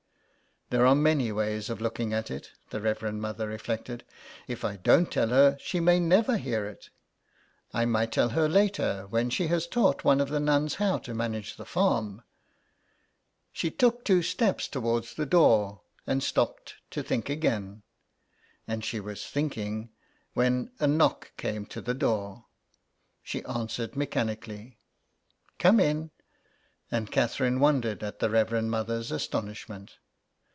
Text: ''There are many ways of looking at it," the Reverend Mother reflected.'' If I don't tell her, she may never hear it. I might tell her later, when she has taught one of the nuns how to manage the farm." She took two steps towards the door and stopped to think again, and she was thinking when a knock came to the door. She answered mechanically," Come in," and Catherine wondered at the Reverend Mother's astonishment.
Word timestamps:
''There 0.73 0.87
are 0.87 0.95
many 0.95 1.33
ways 1.33 1.69
of 1.69 1.81
looking 1.81 2.13
at 2.13 2.31
it," 2.31 2.51
the 2.69 2.79
Reverend 2.79 3.19
Mother 3.21 3.45
reflected.'' 3.45 4.05
If 4.47 4.63
I 4.63 4.77
don't 4.77 5.11
tell 5.11 5.27
her, 5.27 5.57
she 5.59 5.81
may 5.81 5.99
never 5.99 6.37
hear 6.37 6.65
it. 6.65 6.89
I 7.73 7.83
might 7.83 8.13
tell 8.13 8.29
her 8.29 8.47
later, 8.47 9.05
when 9.09 9.29
she 9.29 9.47
has 9.47 9.67
taught 9.67 10.05
one 10.05 10.21
of 10.21 10.29
the 10.29 10.39
nuns 10.39 10.75
how 10.75 10.97
to 10.99 11.13
manage 11.13 11.57
the 11.57 11.65
farm." 11.65 12.21
She 13.51 13.69
took 13.69 14.05
two 14.05 14.23
steps 14.23 14.69
towards 14.69 15.13
the 15.15 15.25
door 15.25 15.81
and 16.07 16.23
stopped 16.23 16.75
to 16.91 17.03
think 17.03 17.29
again, 17.29 17.83
and 18.65 18.85
she 18.85 19.01
was 19.01 19.25
thinking 19.27 19.89
when 20.35 20.71
a 20.79 20.87
knock 20.87 21.33
came 21.35 21.65
to 21.65 21.81
the 21.81 21.93
door. 21.93 22.45
She 23.21 23.43
answered 23.43 23.97
mechanically," 23.97 24.77
Come 25.59 25.81
in," 25.81 26.11
and 26.89 27.11
Catherine 27.11 27.59
wondered 27.59 28.01
at 28.03 28.19
the 28.19 28.29
Reverend 28.29 28.71
Mother's 28.71 29.11
astonishment. 29.11 29.97